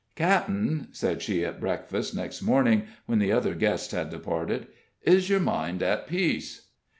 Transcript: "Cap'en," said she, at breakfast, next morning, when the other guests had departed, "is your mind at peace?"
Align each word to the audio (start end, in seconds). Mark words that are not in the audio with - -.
"Cap'en," 0.15 0.87
said 0.91 1.21
she, 1.21 1.45
at 1.45 1.59
breakfast, 1.59 2.15
next 2.15 2.41
morning, 2.41 2.87
when 3.05 3.19
the 3.19 3.31
other 3.31 3.53
guests 3.53 3.93
had 3.93 4.09
departed, 4.09 4.65
"is 5.03 5.29
your 5.29 5.39
mind 5.39 5.83
at 5.83 6.07
peace?" 6.07 6.69